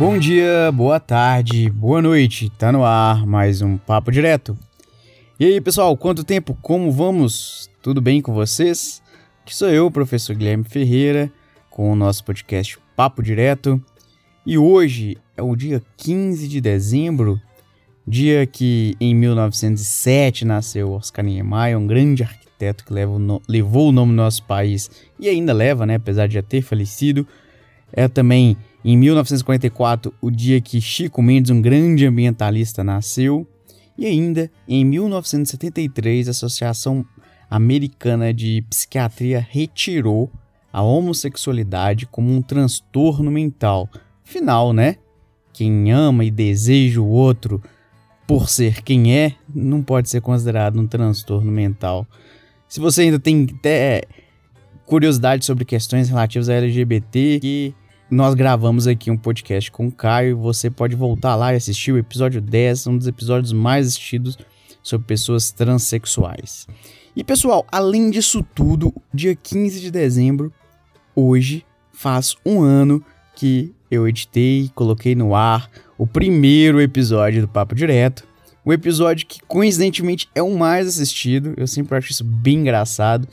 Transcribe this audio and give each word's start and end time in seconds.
Bom 0.00 0.18
dia, 0.18 0.72
boa 0.72 0.98
tarde, 0.98 1.68
boa 1.68 2.00
noite. 2.00 2.48
Tá 2.56 2.72
no 2.72 2.82
ar 2.86 3.26
mais 3.26 3.60
um 3.60 3.76
papo 3.76 4.10
direto. 4.10 4.56
E 5.38 5.44
aí, 5.44 5.60
pessoal, 5.60 5.94
quanto 5.94 6.24
tempo? 6.24 6.56
Como 6.62 6.90
vamos? 6.90 7.68
Tudo 7.82 8.00
bem 8.00 8.22
com 8.22 8.32
vocês? 8.32 9.02
Aqui 9.42 9.54
sou 9.54 9.68
eu, 9.68 9.90
professor 9.90 10.34
Guilherme 10.34 10.64
Ferreira, 10.64 11.30
com 11.68 11.92
o 11.92 11.94
nosso 11.94 12.24
podcast 12.24 12.78
Papo 12.96 13.22
Direto. 13.22 13.78
E 14.46 14.56
hoje 14.56 15.18
é 15.36 15.42
o 15.42 15.54
dia 15.54 15.82
15 15.98 16.48
de 16.48 16.62
dezembro, 16.62 17.38
dia 18.08 18.46
que 18.46 18.96
em 18.98 19.14
1907 19.14 20.46
nasceu 20.46 20.92
Oscar 20.92 21.22
Niemeyer, 21.22 21.78
um 21.78 21.86
grande 21.86 22.22
arquiteto 22.22 22.86
que 22.86 22.94
no... 22.94 23.42
levou 23.46 23.90
o 23.90 23.92
nome 23.92 24.12
do 24.12 24.16
nosso 24.16 24.44
país 24.44 24.90
e 25.18 25.28
ainda 25.28 25.52
leva, 25.52 25.84
né, 25.84 25.96
apesar 25.96 26.26
de 26.26 26.36
já 26.36 26.42
ter 26.42 26.62
falecido. 26.62 27.28
É 27.92 28.08
também 28.08 28.56
em 28.84 28.96
1944, 28.96 30.12
o 30.20 30.30
dia 30.30 30.60
que 30.60 30.80
Chico 30.80 31.22
Mendes, 31.22 31.50
um 31.50 31.60
grande 31.60 32.06
ambientalista, 32.06 32.82
nasceu. 32.82 33.46
E 33.96 34.06
ainda 34.06 34.50
em 34.66 34.84
1973, 34.84 36.28
a 36.28 36.30
Associação 36.30 37.04
Americana 37.50 38.32
de 38.32 38.64
Psiquiatria 38.70 39.46
retirou 39.50 40.30
a 40.72 40.82
homossexualidade 40.82 42.06
como 42.06 42.34
um 42.34 42.40
transtorno 42.40 43.30
mental. 43.30 43.88
Final, 44.24 44.72
né? 44.72 44.96
Quem 45.52 45.92
ama 45.92 46.24
e 46.24 46.30
deseja 46.30 47.00
o 47.00 47.08
outro 47.08 47.62
por 48.26 48.48
ser 48.48 48.82
quem 48.82 49.14
é, 49.14 49.34
não 49.52 49.82
pode 49.82 50.08
ser 50.08 50.20
considerado 50.20 50.80
um 50.80 50.86
transtorno 50.86 51.50
mental. 51.50 52.06
Se 52.68 52.78
você 52.78 53.02
ainda 53.02 53.18
tem 53.18 53.48
até 53.58 54.02
curiosidade 54.86 55.44
sobre 55.44 55.64
questões 55.64 56.08
relativas 56.08 56.48
a 56.48 56.54
LGBT, 56.54 57.40
que 57.40 57.74
nós 58.10 58.34
gravamos 58.34 58.88
aqui 58.88 59.08
um 59.08 59.16
podcast 59.16 59.70
com 59.70 59.86
o 59.86 59.92
Caio. 59.92 60.36
Você 60.38 60.68
pode 60.68 60.96
voltar 60.96 61.36
lá 61.36 61.52
e 61.52 61.56
assistir 61.56 61.92
o 61.92 61.98
episódio 61.98 62.40
10, 62.40 62.88
um 62.88 62.98
dos 62.98 63.06
episódios 63.06 63.52
mais 63.52 63.86
assistidos 63.86 64.36
sobre 64.82 65.06
pessoas 65.06 65.52
transexuais. 65.52 66.66
E 67.14 67.22
pessoal, 67.22 67.64
além 67.70 68.10
disso 68.10 68.44
tudo, 68.54 68.92
dia 69.14 69.36
15 69.36 69.80
de 69.80 69.90
dezembro, 69.92 70.52
hoje, 71.14 71.64
faz 71.92 72.36
um 72.44 72.60
ano 72.62 73.04
que 73.36 73.72
eu 73.88 74.08
editei, 74.08 74.70
coloquei 74.74 75.14
no 75.14 75.34
ar 75.34 75.70
o 75.96 76.06
primeiro 76.06 76.80
episódio 76.80 77.42
do 77.42 77.48
Papo 77.48 77.76
Direto. 77.76 78.26
O 78.64 78.72
episódio 78.72 79.26
que 79.26 79.40
coincidentemente 79.46 80.28
é 80.34 80.42
o 80.42 80.56
mais 80.58 80.88
assistido. 80.88 81.54
Eu 81.56 81.66
sempre 81.66 81.96
acho 81.96 82.10
isso 82.10 82.24
bem 82.24 82.58
engraçado, 82.58 83.28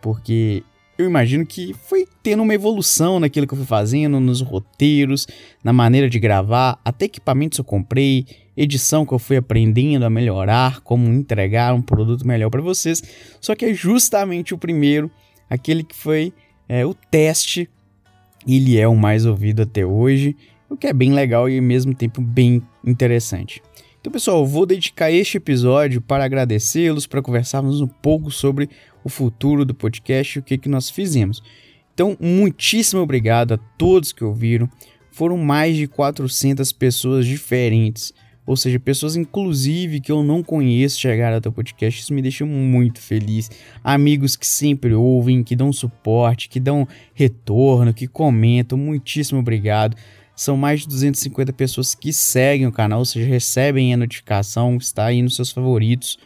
porque 0.00 0.62
eu 0.96 1.06
imagino 1.06 1.44
que 1.44 1.74
foi 1.88 2.06
tendo 2.22 2.42
uma 2.42 2.54
evolução 2.54 3.18
naquilo 3.18 3.46
que 3.46 3.54
eu 3.54 3.58
fui 3.58 3.66
fazendo, 3.66 4.20
nos 4.20 4.40
roteiros, 4.40 5.26
na 5.64 5.72
maneira 5.72 6.08
de 6.08 6.18
gravar, 6.18 6.80
até 6.84 7.06
equipamentos 7.06 7.58
eu 7.58 7.64
comprei, 7.64 8.26
edição 8.56 9.06
que 9.06 9.12
eu 9.12 9.18
fui 9.18 9.36
aprendendo 9.36 10.04
a 10.04 10.10
melhorar, 10.10 10.80
como 10.80 11.08
entregar 11.08 11.74
um 11.74 11.82
produto 11.82 12.26
melhor 12.26 12.50
para 12.50 12.60
vocês. 12.60 13.02
Só 13.40 13.54
que 13.54 13.64
é 13.64 13.74
justamente 13.74 14.52
o 14.52 14.58
primeiro, 14.58 15.10
aquele 15.48 15.82
que 15.82 15.94
foi 15.94 16.32
é, 16.68 16.84
o 16.84 16.94
teste, 16.94 17.68
ele 18.46 18.78
é 18.78 18.86
o 18.86 18.96
mais 18.96 19.24
ouvido 19.26 19.62
até 19.62 19.84
hoje, 19.84 20.36
o 20.68 20.76
que 20.76 20.86
é 20.86 20.92
bem 20.92 21.12
legal 21.12 21.48
e 21.48 21.58
ao 21.58 21.64
mesmo 21.64 21.94
tempo 21.94 22.20
bem 22.20 22.62
interessante. 22.84 23.62
Então, 24.00 24.10
pessoal, 24.10 24.46
vou 24.46 24.64
dedicar 24.64 25.10
este 25.10 25.36
episódio 25.36 26.00
para 26.00 26.24
agradecê-los, 26.24 27.06
para 27.06 27.20
conversarmos 27.20 27.82
um 27.82 27.86
pouco 27.86 28.30
sobre 28.30 28.70
o 29.04 29.08
futuro 29.10 29.64
do 29.64 29.74
podcast 29.74 30.38
e 30.38 30.40
o 30.40 30.42
que, 30.42 30.56
que 30.56 30.68
nós 30.68 30.88
fizemos. 30.88 31.42
Então, 31.94 32.16
muitíssimo 32.20 33.02
obrigado 33.02 33.54
a 33.54 33.58
todos 33.78 34.12
que 34.12 34.24
ouviram. 34.24 34.68
Foram 35.10 35.36
mais 35.36 35.76
de 35.76 35.86
400 35.86 36.72
pessoas 36.72 37.26
diferentes, 37.26 38.12
ou 38.46 38.56
seja, 38.56 38.80
pessoas 38.80 39.16
inclusive 39.16 40.00
que 40.00 40.10
eu 40.10 40.24
não 40.24 40.42
conheço 40.42 40.98
chegaram 40.98 41.36
até 41.36 41.48
o 41.48 41.52
podcast. 41.52 42.00
Isso 42.00 42.14
me 42.14 42.22
deixa 42.22 42.44
muito 42.44 43.00
feliz. 43.00 43.50
Amigos 43.84 44.34
que 44.34 44.46
sempre 44.46 44.94
ouvem, 44.94 45.44
que 45.44 45.54
dão 45.54 45.72
suporte, 45.72 46.48
que 46.48 46.58
dão 46.58 46.88
retorno, 47.14 47.94
que 47.94 48.06
comentam. 48.06 48.78
Muitíssimo 48.78 49.40
obrigado. 49.40 49.96
São 50.34 50.56
mais 50.56 50.80
de 50.80 50.88
250 50.88 51.52
pessoas 51.52 51.94
que 51.94 52.12
seguem 52.12 52.66
o 52.66 52.72
canal, 52.72 53.00
ou 53.00 53.04
seja, 53.04 53.28
recebem 53.28 53.92
a 53.92 53.96
notificação, 53.96 54.76
está 54.78 55.06
aí 55.06 55.22
nos 55.22 55.36
seus 55.36 55.50
favoritos. 55.50 56.18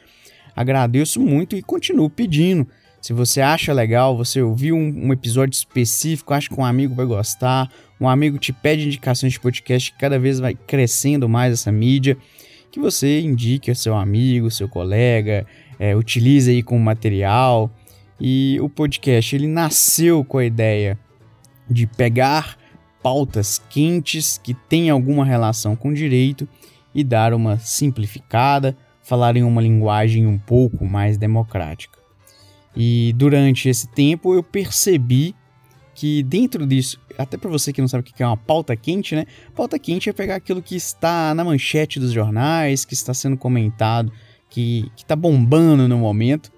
Agradeço 0.54 1.20
muito 1.20 1.56
e 1.56 1.62
continuo 1.62 2.08
pedindo. 2.08 2.66
Se 3.04 3.12
você 3.12 3.42
acha 3.42 3.70
legal, 3.70 4.16
você 4.16 4.40
ouviu 4.40 4.74
um, 4.74 5.08
um, 5.08 5.12
episódio 5.12 5.54
específico, 5.54 6.32
acha 6.32 6.48
que 6.48 6.58
um 6.58 6.64
amigo 6.64 6.94
vai 6.94 7.04
gostar, 7.04 7.70
um 8.00 8.08
amigo 8.08 8.38
te 8.38 8.50
pede 8.50 8.86
indicações 8.86 9.34
de 9.34 9.40
podcast, 9.40 9.92
cada 9.98 10.18
vez 10.18 10.40
vai 10.40 10.54
crescendo 10.54 11.28
mais 11.28 11.52
essa 11.52 11.70
mídia, 11.70 12.16
que 12.72 12.80
você 12.80 13.20
indique 13.20 13.70
ao 13.70 13.74
seu 13.74 13.94
amigo, 13.94 14.50
seu 14.50 14.70
colega, 14.70 15.46
é, 15.78 15.94
utilize 15.94 16.50
aí 16.50 16.62
como 16.62 16.80
material. 16.80 17.70
E 18.18 18.58
o 18.62 18.70
podcast 18.70 19.36
ele 19.36 19.48
nasceu 19.48 20.24
com 20.24 20.38
a 20.38 20.44
ideia 20.46 20.98
de 21.68 21.86
pegar 21.86 22.56
pautas 23.02 23.60
quentes 23.68 24.40
que 24.42 24.54
têm 24.54 24.88
alguma 24.88 25.26
relação 25.26 25.76
com 25.76 25.92
direito 25.92 26.48
e 26.94 27.04
dar 27.04 27.34
uma 27.34 27.58
simplificada, 27.58 28.74
falar 29.02 29.36
em 29.36 29.42
uma 29.42 29.60
linguagem 29.60 30.26
um 30.26 30.38
pouco 30.38 30.86
mais 30.86 31.18
democrática. 31.18 32.03
E 32.76 33.12
durante 33.16 33.68
esse 33.68 33.86
tempo 33.88 34.34
eu 34.34 34.42
percebi 34.42 35.34
que 35.94 36.22
dentro 36.24 36.66
disso, 36.66 36.98
até 37.16 37.36
para 37.36 37.48
você 37.48 37.72
que 37.72 37.80
não 37.80 37.86
sabe 37.86 38.00
o 38.00 38.04
que 38.04 38.22
é 38.22 38.26
uma 38.26 38.36
pauta 38.36 38.74
quente, 38.74 39.14
né? 39.14 39.26
Pauta 39.54 39.78
quente 39.78 40.10
é 40.10 40.12
pegar 40.12 40.36
aquilo 40.36 40.60
que 40.60 40.74
está 40.74 41.32
na 41.34 41.44
manchete 41.44 42.00
dos 42.00 42.12
jornais, 42.12 42.84
que 42.84 42.94
está 42.94 43.14
sendo 43.14 43.36
comentado, 43.36 44.12
que 44.50 44.90
está 44.96 45.14
bombando 45.14 45.86
no 45.86 45.98
momento. 45.98 46.50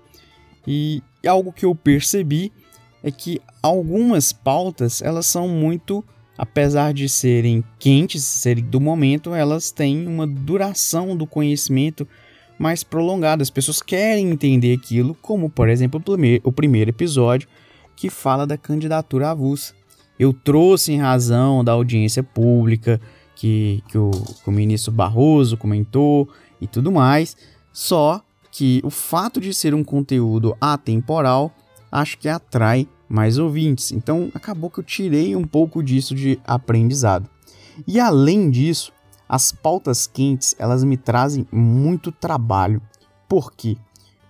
E 0.66 1.02
algo 1.26 1.52
que 1.52 1.66
eu 1.66 1.74
percebi 1.74 2.50
é 3.02 3.10
que 3.10 3.40
algumas 3.62 4.32
pautas 4.32 5.02
elas 5.02 5.26
são 5.26 5.48
muito 5.48 6.02
apesar 6.38 6.92
de 6.92 7.08
serem 7.08 7.64
quentes, 7.78 8.22
serem 8.24 8.64
do 8.64 8.80
momento, 8.80 9.34
elas 9.34 9.70
têm 9.70 10.06
uma 10.06 10.26
duração 10.26 11.16
do 11.16 11.26
conhecimento 11.26 12.06
mais 12.58 12.82
prolongada. 12.82 13.42
As 13.42 13.50
pessoas 13.50 13.82
querem 13.82 14.30
entender 14.30 14.74
aquilo, 14.74 15.16
como 15.20 15.50
por 15.50 15.68
exemplo 15.68 16.02
o 16.42 16.52
primeiro 16.52 16.90
episódio 16.90 17.48
que 17.94 18.10
fala 18.10 18.46
da 18.46 18.56
candidatura 18.56 19.30
avulsa. 19.30 19.74
Eu 20.18 20.32
trouxe 20.32 20.92
em 20.92 20.98
razão 20.98 21.64
da 21.64 21.72
audiência 21.72 22.22
pública 22.22 23.00
que, 23.34 23.82
que, 23.88 23.98
o, 23.98 24.10
que 24.10 24.48
o 24.48 24.52
ministro 24.52 24.92
Barroso 24.92 25.56
comentou 25.56 26.28
e 26.60 26.66
tudo 26.66 26.90
mais, 26.90 27.36
só 27.72 28.22
que 28.50 28.80
o 28.82 28.90
fato 28.90 29.40
de 29.40 29.52
ser 29.52 29.74
um 29.74 29.84
conteúdo 29.84 30.56
atemporal 30.60 31.54
acho 31.92 32.18
que 32.18 32.28
atrai 32.28 32.88
mais 33.08 33.38
ouvintes. 33.38 33.92
Então 33.92 34.30
acabou 34.34 34.70
que 34.70 34.80
eu 34.80 34.84
tirei 34.84 35.36
um 35.36 35.44
pouco 35.44 35.82
disso 35.82 36.14
de 36.14 36.40
aprendizado. 36.46 37.28
E 37.86 38.00
além 38.00 38.50
disso, 38.50 38.92
as 39.28 39.52
pautas 39.52 40.06
quentes, 40.06 40.54
elas 40.58 40.84
me 40.84 40.96
trazem 40.96 41.46
muito 41.50 42.12
trabalho. 42.12 42.80
Por 43.28 43.52
quê? 43.52 43.76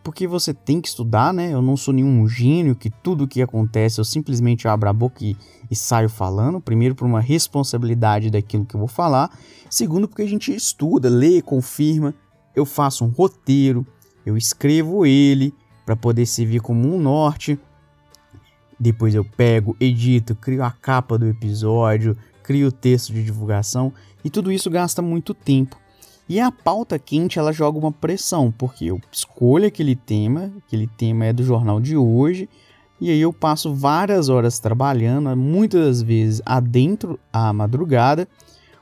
Porque 0.02 0.26
você 0.26 0.54
tem 0.54 0.80
que 0.80 0.88
estudar, 0.88 1.34
né? 1.34 1.52
Eu 1.52 1.60
não 1.60 1.76
sou 1.76 1.92
nenhum 1.92 2.28
gênio 2.28 2.76
que 2.76 2.88
tudo 2.88 3.26
que 3.26 3.42
acontece 3.42 4.00
eu 4.00 4.04
simplesmente 4.04 4.68
abro 4.68 4.88
a 4.88 4.92
boca 4.92 5.24
e, 5.24 5.36
e 5.70 5.74
saio 5.74 6.08
falando. 6.08 6.60
Primeiro, 6.60 6.94
por 6.94 7.06
uma 7.06 7.20
responsabilidade 7.20 8.30
daquilo 8.30 8.64
que 8.64 8.76
eu 8.76 8.78
vou 8.78 8.88
falar. 8.88 9.36
Segundo, 9.68 10.06
porque 10.06 10.22
a 10.22 10.28
gente 10.28 10.54
estuda, 10.54 11.08
lê, 11.08 11.42
confirma. 11.42 12.14
Eu 12.54 12.64
faço 12.64 13.04
um 13.04 13.08
roteiro, 13.08 13.84
eu 14.24 14.36
escrevo 14.36 15.04
ele 15.04 15.52
para 15.84 15.96
poder 15.96 16.24
servir 16.24 16.60
como 16.60 16.94
um 16.94 17.00
norte 17.00 17.58
depois 18.78 19.14
eu 19.14 19.24
pego, 19.24 19.76
edito, 19.80 20.34
crio 20.34 20.62
a 20.62 20.70
capa 20.70 21.18
do 21.18 21.26
episódio, 21.26 22.16
crio 22.42 22.68
o 22.68 22.72
texto 22.72 23.12
de 23.12 23.24
divulgação 23.24 23.92
e 24.24 24.30
tudo 24.30 24.52
isso 24.52 24.70
gasta 24.70 25.00
muito 25.00 25.34
tempo. 25.34 25.76
E 26.28 26.40
a 26.40 26.50
pauta 26.50 26.98
quente 26.98 27.38
ela 27.38 27.52
joga 27.52 27.78
uma 27.78 27.92
pressão, 27.92 28.50
porque 28.50 28.86
eu 28.86 29.00
escolho 29.12 29.66
aquele 29.66 29.94
tema, 29.94 30.52
aquele 30.66 30.88
tema 30.88 31.26
é 31.26 31.32
do 31.32 31.44
jornal 31.44 31.80
de 31.80 31.96
hoje, 31.96 32.48
e 33.00 33.10
aí 33.10 33.20
eu 33.20 33.32
passo 33.32 33.72
várias 33.74 34.28
horas 34.28 34.58
trabalhando, 34.58 35.36
muitas 35.36 35.86
das 35.86 36.02
vezes 36.02 36.42
adentro 36.44 37.18
à 37.32 37.52
madrugada, 37.52 38.26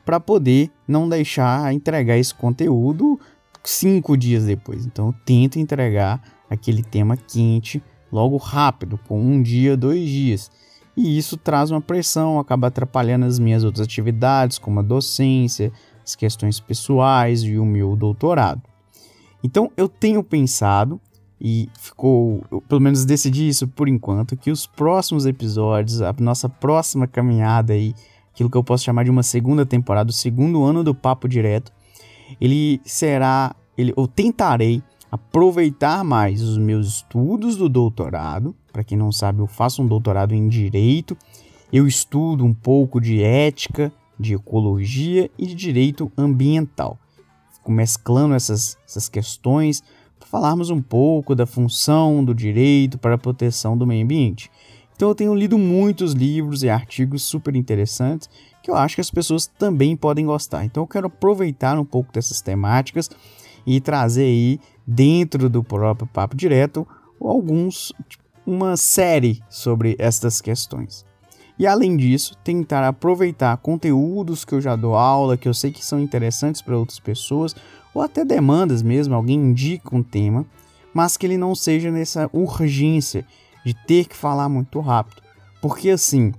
para 0.05 0.21
poder 0.21 0.71
não 0.87 1.09
deixar 1.09 1.73
entregar 1.73 2.17
esse 2.17 2.35
conteúdo 2.35 3.19
cinco 3.63 4.17
dias 4.17 4.45
depois. 4.45 4.87
Então 4.87 5.09
eu 5.09 5.15
tento 5.25 5.59
entregar 5.59 6.23
aquele 6.49 6.83
tema 6.83 7.17
quente 7.17 7.83
logo 8.15 8.37
rápido, 8.37 8.99
com 9.09 9.21
um 9.21 9.43
dia, 9.43 9.77
dois 9.77 10.09
dias. 10.09 10.51
E 10.97 11.19
isso 11.19 11.37
traz 11.37 11.73
uma 11.73 11.81
pressão, 11.81 12.39
acaba 12.39 12.69
atrapalhando 12.69 13.27
as 13.27 13.41
minhas 13.41 13.65
outras 13.65 13.85
atividades, 13.85 14.57
como 14.57 14.79
a 14.79 14.83
docência, 14.83 15.73
as 16.05 16.15
questões 16.15 16.61
pessoais 16.61 17.43
e 17.43 17.59
o 17.59 17.67
meu 17.67 17.97
doutorado. 17.97 18.63
Então 19.43 19.71
eu 19.77 19.89
tenho 19.89 20.23
pensado 20.23 21.01
e 21.41 21.69
ficou, 21.79 22.45
eu, 22.51 22.61
pelo 22.61 22.81
menos 22.81 23.05
decidi 23.05 23.49
isso 23.49 23.67
por 23.67 23.89
enquanto, 23.89 24.37
que 24.37 24.53
os 24.53 24.65
próximos 24.65 25.27
episódios, 25.27 26.01
a 26.01 26.15
nossa 26.21 26.49
próxima 26.49 27.09
caminhada 27.09 27.73
aí 27.73 27.93
aquilo 28.33 28.51
que 28.51 28.57
eu 28.57 28.65
posso 28.65 28.85
chamar 28.85 29.05
de 29.05 29.11
uma 29.11 29.23
segunda 29.23 29.65
temporada, 29.65 30.11
o 30.11 30.13
segundo 30.13 30.65
ano 30.65 30.83
do 30.83 30.95
Papo 30.95 31.29
Direto. 31.29 31.73
Ele 32.41 32.81
será, 32.85 33.55
ele, 33.79 33.95
eu 33.97 34.07
tentarei 34.09 34.83
aproveitar 35.15 36.03
mais 36.03 36.43
os 36.43 36.59
meus 36.59 36.89
estudos 36.89 37.57
do 37.57 37.69
doutorado. 37.69 38.53
Para 38.73 38.83
quem 38.83 38.99
não 38.99 39.13
sabe, 39.13 39.39
eu 39.39 39.47
faço 39.47 39.81
um 39.81 39.87
doutorado 39.87 40.35
em 40.35 40.49
direito. 40.49 41.17
Eu 41.73 41.87
estudo 41.87 42.45
um 42.45 42.53
pouco 42.53 43.01
de 43.01 43.23
ética, 43.23 43.93
de 44.19 44.35
ecologia 44.35 45.31
e 45.39 45.47
de 45.47 45.55
direito 45.55 46.11
ambiental. 46.19 46.99
Fico 47.53 47.71
mesclando 47.71 48.35
essas, 48.35 48.77
essas 48.85 49.09
questões 49.09 49.85
para 50.19 50.29
falarmos 50.29 50.69
um 50.69 50.83
pouco 50.83 51.33
da 51.33 51.47
função 51.47 52.25
do 52.25 52.35
direito 52.35 52.99
para 52.99 53.15
a 53.15 53.19
proteção 53.19 53.79
do 53.79 53.87
meio 53.87 54.03
ambiente. 54.03 54.51
Então 54.97 55.09
eu 55.11 55.15
tenho 55.15 55.33
lido 55.33 55.57
muitos 55.57 56.13
livros 56.13 56.65
e 56.65 56.69
artigos 56.69 57.23
super 57.23 57.55
interessantes 57.55 58.29
que 58.61 58.69
eu 58.69 58.75
acho 58.75 58.97
que 58.97 59.01
as 59.01 59.13
pessoas 59.13 59.47
também 59.47 59.97
podem 59.97 60.27
gostar. 60.27 60.65
Então 60.65 60.83
eu 60.83 60.89
quero 60.89 61.07
aproveitar 61.07 61.79
um 61.79 61.85
pouco 61.85 62.13
dessas 62.13 62.41
temáticas 62.41 63.09
e 63.67 63.81
trazer 63.81 64.25
aí 64.25 64.61
dentro 64.87 65.49
do 65.49 65.63
próprio 65.63 66.07
papo 66.07 66.37
direto 66.37 66.87
alguns 67.21 67.93
tipo, 68.09 68.25
uma 68.47 68.77
série 68.77 69.43
sobre 69.49 69.97
estas 69.99 70.41
questões. 70.41 71.05
E 71.59 71.67
além 71.67 71.97
disso, 71.97 72.37
tentar 72.43 72.87
aproveitar 72.87 73.57
conteúdos 73.59 74.45
que 74.45 74.55
eu 74.55 74.61
já 74.61 74.75
dou 74.75 74.97
aula, 74.97 75.37
que 75.37 75.49
eu 75.49 75.55
sei 75.55 75.71
que 75.71 75.85
são 75.85 76.01
interessantes 76.01 76.61
para 76.61 76.77
outras 76.77 76.99
pessoas, 76.99 77.55
ou 77.95 78.03
até 78.03 78.25
demandas 78.25 78.83
mesmo, 78.83 79.15
alguém 79.15 79.37
indica 79.37 79.95
um 79.95 80.03
tema, 80.03 80.45
mas 80.93 81.17
que 81.17 81.27
ele 81.27 81.39
não 81.39 81.55
seja 81.55 81.91
nessa 81.91 82.29
urgência 82.33 83.25
de 83.65 83.73
ter 83.73 84.07
que 84.07 84.17
falar 84.17 84.49
muito 84.49 84.81
rápido. 84.81 85.23
Porque 85.63 85.91
assim, 85.91 86.33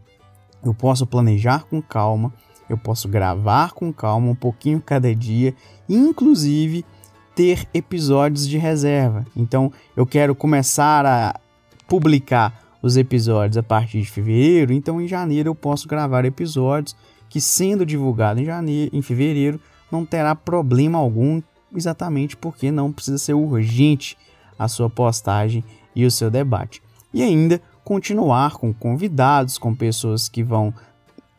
eu 0.64 0.74
posso 0.74 1.08
planejar 1.08 1.64
com 1.64 1.82
calma, 1.82 2.34
eu 2.70 2.78
posso 2.78 3.08
gravar 3.08 3.72
com 3.72 3.94
calma 3.94 4.28
um 4.28 4.36
pouquinho 4.36 4.82
cada 4.82 5.16
dia, 5.16 5.56
inclusive 5.88 6.86
ter 7.36 7.68
episódios 7.74 8.48
de 8.48 8.58
reserva. 8.58 9.26
Então, 9.36 9.72
eu 9.96 10.06
quero 10.06 10.34
começar 10.34 11.06
a 11.06 11.40
publicar 11.88 12.64
os 12.82 12.98
episódios 12.98 13.58
a 13.58 13.64
partir 13.64 14.02
de 14.02 14.10
fevereiro, 14.10 14.72
então 14.72 15.02
em 15.02 15.08
janeiro 15.08 15.50
eu 15.50 15.56
posso 15.56 15.88
gravar 15.88 16.24
episódios 16.24 16.96
que 17.28 17.42
sendo 17.42 17.86
divulgado 17.86 18.40
em 18.40 18.46
janeiro, 18.46 18.96
em 18.96 19.02
fevereiro, 19.02 19.60
não 19.92 20.06
terá 20.06 20.36
problema 20.36 20.98
algum, 20.98 21.42
exatamente 21.76 22.38
porque 22.38 22.72
não 22.72 22.92
precisa 22.92 23.18
ser 23.18 23.34
urgente 23.34 24.18
a 24.58 24.68
sua 24.68 24.90
postagem 24.90 25.64
e 25.96 26.06
o 26.06 26.12
seu 26.12 26.30
debate. 26.30 26.82
E 27.14 27.24
ainda 27.24 27.62
continuar 27.84 28.54
com 28.54 28.74
convidados, 28.74 29.58
com 29.58 29.76
pessoas 29.76 30.30
que 30.30 30.44
vão 30.44 30.74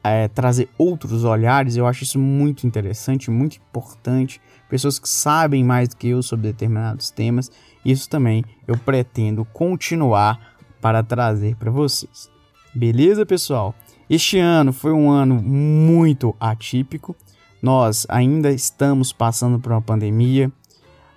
é, 0.09 0.29
trazer 0.29 0.69
outros 0.77 1.25
olhares, 1.25 1.77
eu 1.77 1.87
acho 1.87 2.05
isso 2.05 2.19
muito 2.19 2.67
interessante, 2.67 3.31
muito 3.31 3.57
importante. 3.57 4.41
Pessoas 4.69 4.99
que 4.99 5.09
sabem 5.09 5.63
mais 5.63 5.89
do 5.89 5.97
que 5.97 6.09
eu 6.09 6.23
sobre 6.23 6.49
determinados 6.49 7.11
temas, 7.11 7.51
isso 7.85 8.09
também 8.09 8.45
eu 8.67 8.77
pretendo 8.77 9.45
continuar 9.45 10.57
para 10.81 11.03
trazer 11.03 11.57
para 11.57 11.71
vocês. 11.71 12.31
Beleza, 12.75 13.25
pessoal? 13.25 13.75
Este 14.09 14.39
ano 14.39 14.73
foi 14.73 14.93
um 14.93 15.11
ano 15.11 15.35
muito 15.43 16.35
atípico. 16.39 17.17
Nós 17.63 18.07
ainda 18.09 18.51
estamos 18.51 19.13
passando 19.13 19.59
por 19.59 19.73
uma 19.73 19.83
pandemia. 19.83 20.53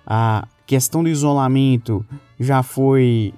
A 0.06 0.46
questão 0.66 1.02
do 1.02 1.08
isolamento 1.08 2.04
já 2.38 2.62
foi 2.62 3.34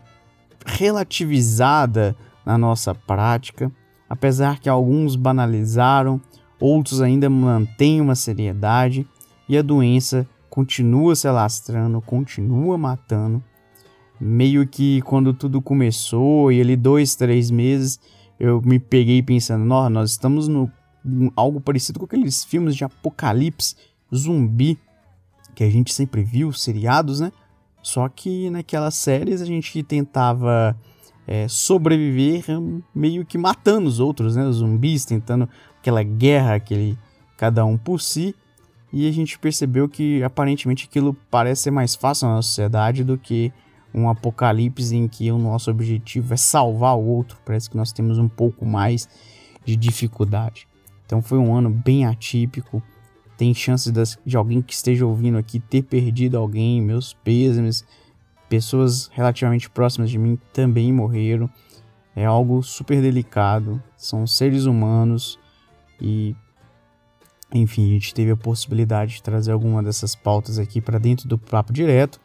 relativizada 0.65 2.17
na 2.45 2.57
nossa 2.57 2.95
prática, 2.95 3.71
apesar 4.13 4.61
que 4.61 4.69
alguns 4.69 5.17
banalizaram, 5.17 6.21
outros 6.61 7.01
ainda 7.01 7.31
mantêm 7.31 7.99
uma 7.99 8.15
seriedade 8.15 9.09
e 9.49 9.57
a 9.57 9.63
doença 9.63 10.29
continua 10.51 11.17
se 11.17 11.27
alastrando, 11.27 11.99
continua 12.03 12.77
matando 12.77 13.43
meio 14.21 14.67
que 14.67 15.01
quando 15.01 15.33
tudo 15.33 15.63
começou 15.63 16.53
e 16.53 16.61
ali 16.61 16.77
dois, 16.77 17.15
três 17.15 17.51
meses, 17.51 17.99
eu 18.39 18.61
me 18.61 18.79
peguei 18.79 19.23
pensando, 19.23 19.65
nós, 19.65 19.91
nós 19.91 20.11
estamos 20.11 20.47
no 20.47 20.71
algo 21.35 21.59
parecido 21.59 21.99
com 21.99 22.05
aqueles 22.05 22.45
filmes 22.45 22.77
de 22.77 22.85
apocalipse 22.85 23.75
zumbi 24.15 24.79
que 25.55 25.65
a 25.65 25.71
gente 25.71 25.93
sempre 25.95 26.23
viu, 26.23 26.53
seriados, 26.53 27.19
né? 27.19 27.33
Só 27.83 28.11
que 28.11 28.51
naquelas 28.51 28.95
séries 28.95 29.41
a 29.41 29.47
gente 29.47 29.83
tentava 29.83 30.77
é, 31.27 31.47
sobreviver 31.49 32.45
meio 32.95 33.25
que 33.25 33.39
matando 33.39 33.89
os 33.89 34.01
outros, 34.01 34.37
né? 34.37 34.45
Os 34.45 34.57
zumbis, 34.57 35.05
tentando 35.05 35.49
aquela 35.79 36.03
guerra, 36.03 36.55
aquele 36.55 36.99
cada 37.37 37.65
um 37.65 37.77
por 37.77 38.01
si. 38.01 38.35
E 38.93 39.09
a 39.09 39.13
gente 39.13 39.39
percebeu 39.39 39.89
que 39.89 40.23
aparentemente 40.23 40.87
aquilo 40.89 41.17
parece 41.31 41.63
ser 41.63 41.71
mais 41.71 41.95
fácil 41.95 42.29
na 42.29 42.43
sociedade 42.43 43.03
do 43.03 43.17
que 43.17 43.53
um 43.95 44.09
apocalipse 44.09 44.95
em 44.95 45.09
que 45.09 45.31
o 45.31 45.39
nosso 45.39 45.71
objetivo 45.71 46.35
é 46.35 46.37
salvar 46.37 46.97
o 46.97 47.05
outro. 47.05 47.39
Parece 47.45 47.71
que 47.71 47.77
nós 47.77 47.93
temos 47.93 48.19
um 48.19 48.29
pouco 48.29 48.67
mais 48.67 49.09
de 49.65 49.77
dificuldade. 49.77 50.67
Então 51.07 51.23
foi 51.23 51.39
um 51.39 51.55
ano 51.55 51.71
bem 51.71 52.05
atípico. 52.07 52.83
Tem 53.37 53.53
chances 53.55 53.93
de 54.25 54.37
alguém 54.37 54.63
que 54.63 54.73
esteja 54.73 55.07
ouvindo 55.07 55.39
aqui 55.39 55.59
ter 55.59 55.83
perdido 55.83 56.37
alguém, 56.37 56.81
meus 56.81 57.13
pêsames. 57.13 57.85
Pessoas 58.53 59.09
relativamente 59.15 59.71
próximas 59.71 60.11
de 60.11 60.19
mim 60.19 60.39
também 60.53 60.93
morreram. 60.93 61.49
É 62.15 62.27
algo 62.27 62.63
super 62.63 63.01
delicado. 63.01 63.83
São 63.97 64.27
seres 64.27 64.67
humanos 64.67 65.39
e 65.99 66.37
enfim, 67.51 67.89
a 67.89 67.95
gente 67.95 68.13
teve 68.13 68.31
a 68.31 68.37
possibilidade 68.37 69.15
de 69.15 69.23
trazer 69.23 69.53
alguma 69.53 69.83
dessas 69.83 70.15
pautas 70.15 70.59
aqui 70.59 70.83
para 70.83 70.99
dentro 70.99 71.27
do 71.27 71.39
papo 71.39 71.73
direto. 71.73 72.21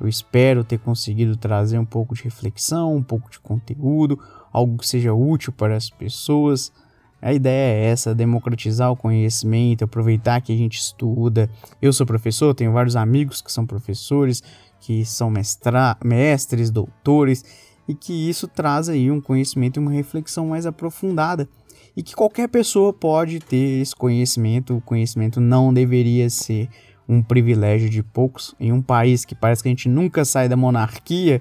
Eu 0.00 0.06
espero 0.06 0.62
ter 0.62 0.78
conseguido 0.78 1.36
trazer 1.36 1.76
um 1.76 1.84
pouco 1.84 2.14
de 2.14 2.22
reflexão, 2.22 2.94
um 2.94 3.02
pouco 3.02 3.28
de 3.28 3.40
conteúdo, 3.40 4.16
algo 4.52 4.78
que 4.78 4.86
seja 4.86 5.12
útil 5.12 5.52
para 5.52 5.76
as 5.76 5.90
pessoas. 5.90 6.72
A 7.20 7.32
ideia 7.32 7.74
é 7.74 7.86
essa, 7.86 8.14
democratizar 8.14 8.92
o 8.92 8.96
conhecimento, 8.96 9.82
aproveitar 9.82 10.40
que 10.40 10.52
a 10.52 10.56
gente 10.56 10.78
estuda. 10.78 11.50
Eu 11.82 11.92
sou 11.92 12.06
professor, 12.06 12.54
tenho 12.54 12.70
vários 12.70 12.94
amigos 12.94 13.42
que 13.42 13.50
são 13.50 13.66
professores, 13.66 14.40
que 14.84 15.02
são 15.02 15.30
mestra 15.30 15.96
mestres, 16.04 16.70
doutores, 16.70 17.42
e 17.88 17.94
que 17.94 18.28
isso 18.28 18.46
traz 18.46 18.90
aí 18.90 19.10
um 19.10 19.18
conhecimento 19.18 19.78
e 19.78 19.80
uma 19.80 19.90
reflexão 19.90 20.48
mais 20.48 20.66
aprofundada. 20.66 21.48
E 21.96 22.02
que 22.02 22.14
qualquer 22.14 22.48
pessoa 22.48 22.92
pode 22.92 23.40
ter 23.40 23.80
esse 23.80 23.96
conhecimento, 23.96 24.76
o 24.76 24.82
conhecimento 24.82 25.40
não 25.40 25.72
deveria 25.72 26.28
ser 26.28 26.68
um 27.08 27.22
privilégio 27.22 27.88
de 27.88 28.02
poucos 28.02 28.54
em 28.60 28.72
um 28.72 28.82
país 28.82 29.24
que 29.24 29.34
parece 29.34 29.62
que 29.62 29.68
a 29.68 29.72
gente 29.72 29.88
nunca 29.88 30.22
sai 30.22 30.50
da 30.50 30.56
monarquia, 30.56 31.40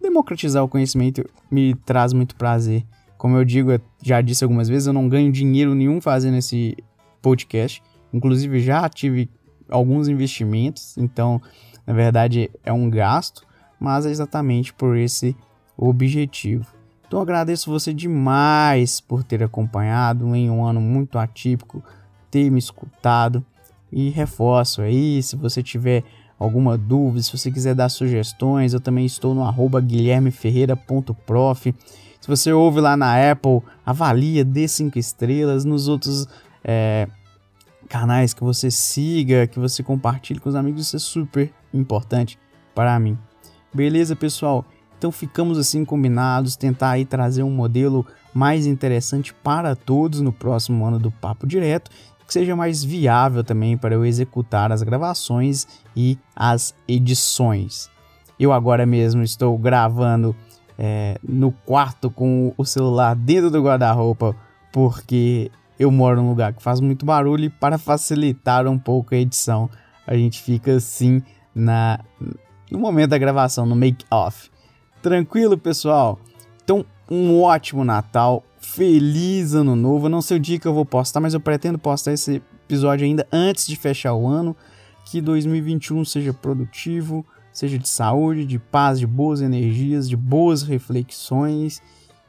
democratizar 0.00 0.62
o 0.62 0.68
conhecimento 0.68 1.24
me 1.50 1.74
traz 1.74 2.12
muito 2.12 2.36
prazer. 2.36 2.84
Como 3.16 3.38
eu 3.38 3.44
digo, 3.44 3.70
já 4.02 4.20
disse 4.20 4.44
algumas 4.44 4.68
vezes, 4.68 4.86
eu 4.86 4.92
não 4.92 5.08
ganho 5.08 5.32
dinheiro 5.32 5.74
nenhum 5.74 5.98
fazendo 5.98 6.36
esse 6.36 6.76
podcast. 7.22 7.82
Inclusive 8.12 8.60
já 8.60 8.86
tive 8.90 9.30
alguns 9.70 10.08
investimentos, 10.08 10.98
então 10.98 11.40
na 11.86 11.92
verdade 11.92 12.50
é 12.64 12.72
um 12.72 12.88
gasto, 12.88 13.46
mas 13.78 14.06
é 14.06 14.10
exatamente 14.10 14.72
por 14.72 14.96
esse 14.96 15.36
objetivo. 15.76 16.66
Então 17.06 17.20
agradeço 17.20 17.70
você 17.70 17.92
demais 17.92 19.00
por 19.00 19.22
ter 19.22 19.42
acompanhado 19.42 20.34
em 20.34 20.48
um 20.48 20.64
ano 20.64 20.80
muito 20.80 21.18
atípico, 21.18 21.82
ter 22.30 22.50
me 22.50 22.58
escutado. 22.58 23.44
E 23.90 24.08
reforço 24.08 24.80
aí, 24.80 25.22
se 25.22 25.36
você 25.36 25.62
tiver 25.62 26.02
alguma 26.38 26.78
dúvida, 26.78 27.22
se 27.22 27.36
você 27.36 27.50
quiser 27.50 27.74
dar 27.74 27.90
sugestões, 27.90 28.72
eu 28.72 28.80
também 28.80 29.04
estou 29.04 29.34
no 29.34 29.44
arroba 29.44 29.80
guilhermeferreira.prof. 29.80 31.74
Se 32.18 32.28
você 32.28 32.52
ouve 32.52 32.80
lá 32.80 32.96
na 32.96 33.30
Apple, 33.30 33.60
avalia, 33.84 34.44
dê 34.44 34.66
5 34.66 34.98
estrelas. 34.98 35.64
Nos 35.66 35.88
outros 35.88 36.26
é, 36.64 37.06
canais 37.88 38.32
que 38.32 38.42
você 38.42 38.70
siga, 38.70 39.46
que 39.46 39.58
você 39.58 39.82
compartilhe 39.82 40.40
com 40.40 40.48
os 40.48 40.54
amigos, 40.54 40.86
isso 40.86 40.96
é 40.96 40.98
super 40.98 41.52
importante 41.72 42.38
para 42.74 42.98
mim. 42.98 43.18
Beleza, 43.72 44.14
pessoal? 44.14 44.64
Então 44.98 45.10
ficamos 45.10 45.58
assim 45.58 45.84
combinados, 45.84 46.56
tentar 46.56 46.90
aí 46.90 47.04
trazer 47.04 47.42
um 47.42 47.50
modelo 47.50 48.06
mais 48.32 48.66
interessante 48.66 49.34
para 49.34 49.74
todos 49.74 50.20
no 50.20 50.32
próximo 50.32 50.84
ano 50.86 50.98
do 50.98 51.10
Papo 51.10 51.46
Direto 51.46 51.90
que 52.26 52.32
seja 52.32 52.56
mais 52.56 52.82
viável 52.82 53.44
também 53.44 53.76
para 53.76 53.94
eu 53.94 54.06
executar 54.06 54.72
as 54.72 54.82
gravações 54.82 55.66
e 55.94 56.16
as 56.34 56.74
edições. 56.88 57.90
Eu 58.40 58.52
agora 58.52 58.86
mesmo 58.86 59.22
estou 59.22 59.56
gravando 59.58 60.34
é, 60.78 61.18
no 61.22 61.52
quarto 61.52 62.10
com 62.10 62.54
o 62.56 62.64
celular 62.64 63.14
dentro 63.14 63.50
do 63.50 63.62
guarda-roupa 63.62 64.34
porque 64.72 65.50
eu 65.78 65.90
moro 65.90 66.22
num 66.22 66.30
lugar 66.30 66.54
que 66.54 66.62
faz 66.62 66.80
muito 66.80 67.04
barulho 67.04 67.44
e 67.44 67.50
para 67.50 67.76
facilitar 67.76 68.66
um 68.66 68.78
pouco 68.78 69.14
a 69.14 69.18
edição 69.18 69.68
a 70.06 70.14
gente 70.14 70.40
fica 70.40 70.76
assim 70.76 71.22
na 71.54 72.00
no 72.70 72.78
momento 72.78 73.10
da 73.10 73.18
gravação, 73.18 73.66
no 73.66 73.76
make 73.76 74.04
off. 74.10 74.50
Tranquilo, 75.02 75.58
pessoal? 75.58 76.18
Então, 76.64 76.86
um 77.10 77.42
ótimo 77.42 77.84
Natal, 77.84 78.42
Feliz 78.60 79.54
ano 79.54 79.74
novo. 79.74 80.08
Não 80.08 80.22
sei 80.22 80.36
o 80.36 80.40
dia 80.40 80.58
que 80.58 80.66
eu 80.66 80.72
vou 80.72 80.86
postar, 80.86 81.20
mas 81.20 81.34
eu 81.34 81.40
pretendo 81.40 81.78
postar 81.78 82.12
esse 82.12 82.36
episódio 82.64 83.04
ainda 83.04 83.26
antes 83.30 83.66
de 83.66 83.76
fechar 83.76 84.14
o 84.14 84.26
ano. 84.26 84.56
Que 85.04 85.20
2021 85.20 86.04
seja 86.04 86.32
produtivo, 86.32 87.26
seja 87.52 87.76
de 87.76 87.88
saúde, 87.88 88.46
de 88.46 88.58
paz, 88.58 88.98
de 89.00 89.06
boas 89.06 89.42
energias, 89.42 90.08
de 90.08 90.16
boas 90.16 90.62
reflexões 90.62 91.82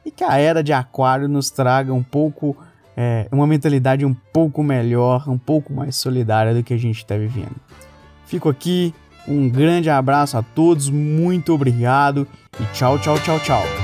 e 0.04 0.10
que 0.10 0.22
a 0.22 0.36
era 0.36 0.62
de 0.62 0.72
Aquário 0.72 1.28
nos 1.28 1.50
traga 1.50 1.92
um 1.92 2.02
pouco, 2.02 2.56
é, 2.96 3.26
uma 3.32 3.46
mentalidade 3.46 4.04
um 4.04 4.12
pouco 4.12 4.62
melhor, 4.62 5.28
um 5.28 5.38
pouco 5.38 5.72
mais 5.72 5.96
solidária 5.96 6.52
do 6.52 6.62
que 6.62 6.74
a 6.74 6.78
gente 6.78 6.98
está 6.98 7.16
vivendo. 7.16 7.56
Fico 8.26 8.48
aqui, 8.48 8.94
um 9.26 9.48
grande 9.48 9.90
abraço 9.90 10.36
a 10.36 10.42
todos, 10.42 10.90
muito 10.90 11.52
obrigado 11.52 12.26
e 12.60 12.64
tchau, 12.74 12.98
tchau, 12.98 13.18
tchau, 13.18 13.40
tchau. 13.40 13.83